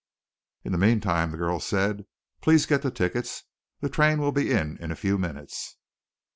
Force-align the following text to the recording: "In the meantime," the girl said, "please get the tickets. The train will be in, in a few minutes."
"In 0.63 0.71
the 0.71 0.79
meantime," 0.79 1.29
the 1.29 1.37
girl 1.37 1.59
said, 1.59 2.07
"please 2.41 2.65
get 2.65 2.81
the 2.81 2.89
tickets. 2.89 3.43
The 3.81 3.87
train 3.89 4.19
will 4.19 4.31
be 4.31 4.49
in, 4.51 4.77
in 4.77 4.89
a 4.89 4.95
few 4.95 5.19
minutes." 5.19 5.77